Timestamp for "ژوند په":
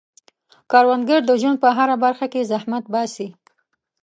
1.41-1.69